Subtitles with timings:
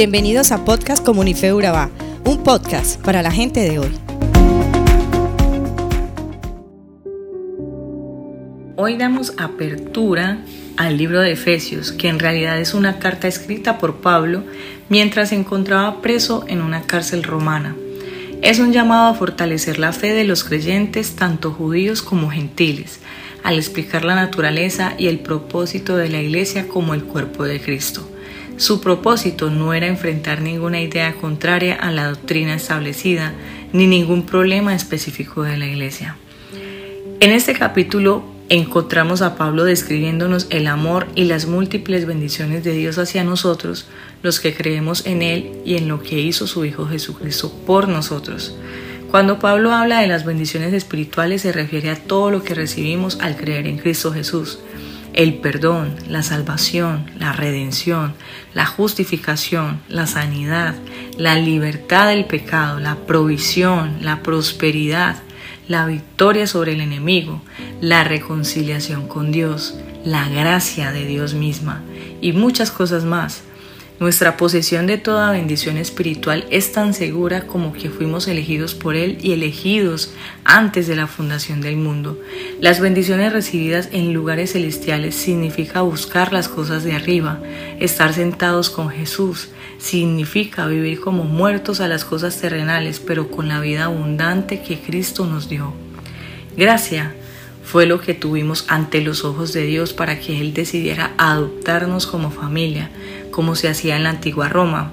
[0.00, 1.90] Bienvenidos a Podcast Comunife Urabá,
[2.24, 3.90] un podcast para la gente de hoy.
[8.76, 10.38] Hoy damos apertura
[10.78, 14.42] al libro de Efesios, que en realidad es una carta escrita por Pablo
[14.88, 17.76] mientras se encontraba preso en una cárcel romana.
[18.40, 23.00] Es un llamado a fortalecer la fe de los creyentes, tanto judíos como gentiles,
[23.44, 28.10] al explicar la naturaleza y el propósito de la Iglesia como el cuerpo de Cristo.
[28.60, 33.32] Su propósito no era enfrentar ninguna idea contraria a la doctrina establecida
[33.72, 36.18] ni ningún problema específico de la Iglesia.
[37.20, 42.98] En este capítulo encontramos a Pablo describiéndonos el amor y las múltiples bendiciones de Dios
[42.98, 43.88] hacia nosotros,
[44.22, 48.54] los que creemos en Él y en lo que hizo su Hijo Jesucristo por nosotros.
[49.10, 53.38] Cuando Pablo habla de las bendiciones espirituales se refiere a todo lo que recibimos al
[53.38, 54.58] creer en Cristo Jesús.
[55.12, 58.14] El perdón, la salvación, la redención,
[58.54, 60.74] la justificación, la sanidad,
[61.18, 65.16] la libertad del pecado, la provisión, la prosperidad,
[65.68, 67.42] la victoria sobre el enemigo,
[67.80, 71.82] la reconciliación con Dios, la gracia de Dios misma
[72.20, 73.42] y muchas cosas más.
[74.00, 79.18] Nuestra posesión de toda bendición espiritual es tan segura como que fuimos elegidos por Él
[79.20, 82.18] y elegidos antes de la fundación del mundo.
[82.62, 87.42] Las bendiciones recibidas en lugares celestiales significa buscar las cosas de arriba,
[87.78, 93.60] estar sentados con Jesús, significa vivir como muertos a las cosas terrenales, pero con la
[93.60, 95.74] vida abundante que Cristo nos dio.
[96.56, 97.14] Gracia
[97.62, 102.30] fue lo que tuvimos ante los ojos de Dios para que Él decidiera adoptarnos como
[102.30, 102.90] familia,
[103.40, 104.92] como se hacía en la antigua Roma.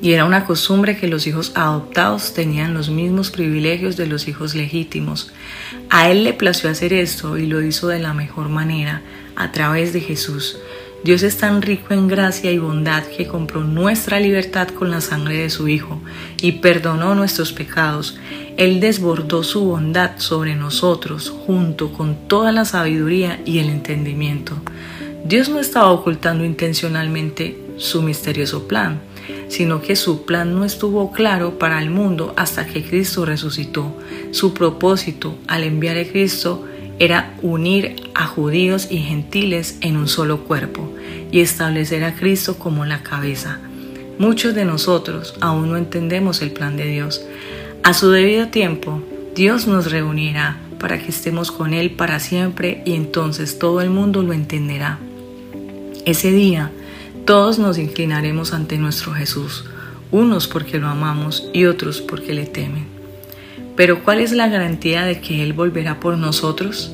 [0.00, 4.54] Y era una costumbre que los hijos adoptados tenían los mismos privilegios de los hijos
[4.54, 5.30] legítimos.
[5.90, 9.02] A Él le plació hacer esto y lo hizo de la mejor manera,
[9.36, 10.56] a través de Jesús.
[11.04, 15.36] Dios es tan rico en gracia y bondad que compró nuestra libertad con la sangre
[15.36, 16.00] de su Hijo
[16.40, 18.18] y perdonó nuestros pecados.
[18.56, 24.56] Él desbordó su bondad sobre nosotros junto con toda la sabiduría y el entendimiento.
[25.24, 29.00] Dios no estaba ocultando intencionalmente su misterioso plan,
[29.48, 33.94] sino que su plan no estuvo claro para el mundo hasta que Cristo resucitó.
[34.30, 36.64] Su propósito al enviar a Cristo
[36.98, 40.92] era unir a judíos y gentiles en un solo cuerpo
[41.32, 43.58] y establecer a Cristo como la cabeza.
[44.18, 47.24] Muchos de nosotros aún no entendemos el plan de Dios.
[47.82, 49.02] A su debido tiempo,
[49.34, 54.22] Dios nos reunirá para que estemos con Él para siempre y entonces todo el mundo
[54.22, 54.98] lo entenderá.
[56.06, 56.70] Ese día,
[57.26, 59.66] todos nos inclinaremos ante nuestro Jesús,
[60.10, 62.86] unos porque lo amamos y otros porque le temen.
[63.76, 66.90] Pero ¿cuál es la garantía de que Él volverá por nosotros?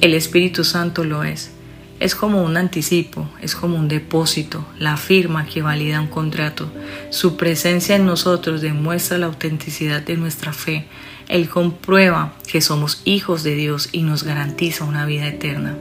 [0.00, 1.50] El Espíritu Santo lo es.
[1.98, 6.70] Es como un anticipo, es como un depósito, la firma que valida un contrato.
[7.10, 10.86] Su presencia en nosotros demuestra la autenticidad de nuestra fe.
[11.28, 15.76] Él comprueba que somos hijos de Dios y nos garantiza una vida eterna.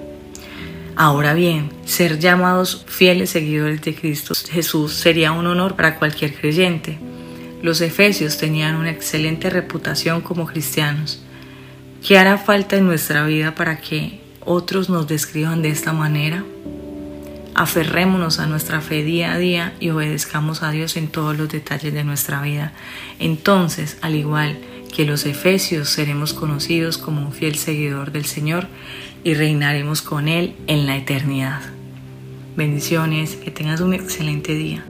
[0.97, 6.97] Ahora bien, ser llamados fieles seguidores de Cristo Jesús sería un honor para cualquier creyente.
[7.61, 11.21] Los efesios tenían una excelente reputación como cristianos.
[12.05, 16.45] ¿Qué hará falta en nuestra vida para que otros nos describan de esta manera?
[17.55, 21.93] Aferrémonos a nuestra fe día a día y obedezcamos a Dios en todos los detalles
[21.93, 22.71] de nuestra vida.
[23.19, 24.57] Entonces, al igual
[24.95, 28.67] que los efesios, seremos conocidos como un fiel seguidor del Señor
[29.25, 31.59] y reinaremos con Él en la eternidad.
[32.55, 34.85] Bendiciones, que tengas un excelente día.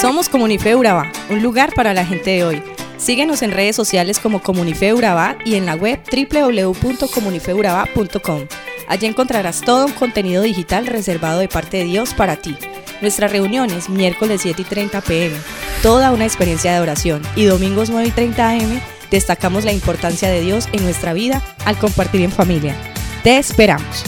[0.00, 2.62] Somos Comunife Urabá, un lugar para la gente de hoy.
[2.96, 8.46] Síguenos en redes sociales como Comunife Urabá y en la web www.comunifeurabá.com.
[8.88, 12.56] Allí encontrarás todo un contenido digital reservado de parte de Dios para ti.
[13.02, 15.36] Nuestras reuniones miércoles 7 y 30 pm,
[15.82, 18.80] toda una experiencia de oración y domingos 9 y 30 am
[19.14, 22.74] destacamos la importancia de Dios en nuestra vida al compartir en familia.
[23.22, 24.02] Te esperamos.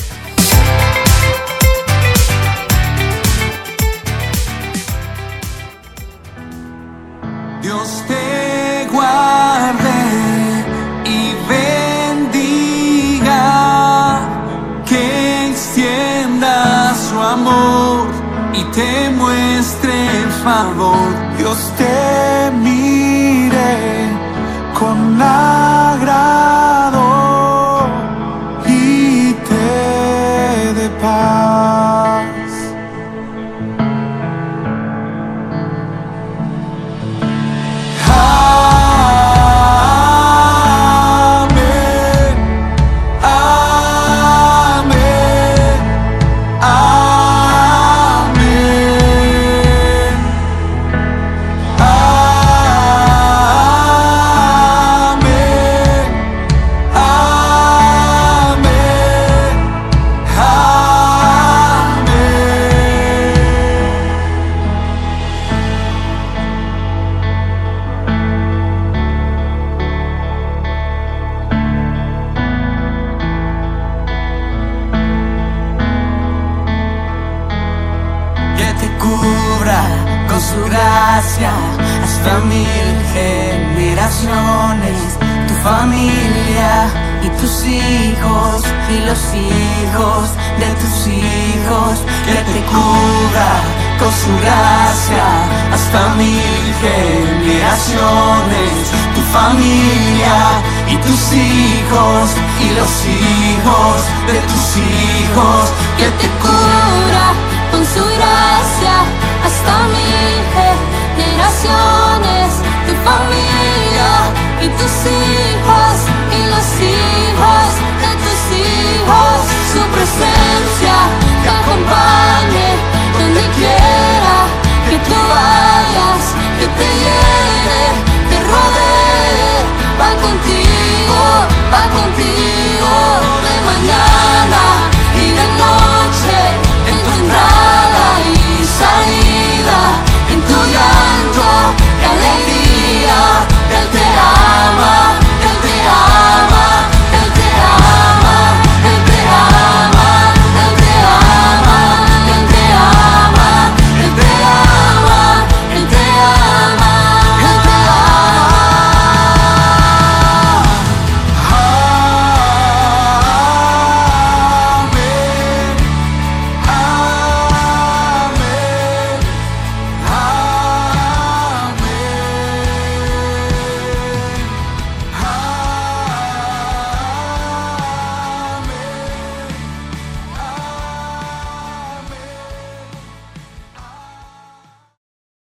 [7.63, 9.99] Dios te guarde
[11.05, 13.31] y bendiga,
[14.89, 18.09] que extienda su amor
[18.53, 19.93] y te muestre
[20.23, 20.99] el favor.
[21.39, 22.86] Dios te mire
[24.79, 25.76] con agrado
[80.37, 81.53] con su gracia
[82.05, 82.69] hasta mil
[83.15, 85.01] generaciones,
[85.49, 86.75] tu familia
[87.25, 88.63] y tus hijos
[88.95, 90.29] y los hijos
[90.61, 91.93] de tus hijos,
[92.27, 93.51] que te cubra
[93.99, 95.27] con su gracia
[95.73, 98.75] hasta mil generaciones,
[99.15, 100.37] tu familia
[100.87, 102.25] y tus hijos
[102.61, 103.97] y los hijos
[104.27, 105.73] de tus hijos